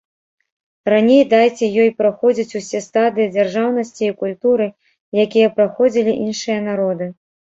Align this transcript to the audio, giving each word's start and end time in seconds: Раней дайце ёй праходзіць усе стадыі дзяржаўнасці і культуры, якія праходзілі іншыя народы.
Раней 0.91 1.19
дайце 1.33 1.65
ёй 1.83 1.89
праходзіць 1.99 2.55
усе 2.61 2.79
стадыі 2.85 3.27
дзяржаўнасці 3.35 4.03
і 4.09 4.15
культуры, 4.23 4.67
якія 5.25 5.51
праходзілі 5.59 6.11
іншыя 6.25 6.57
народы. 6.69 7.05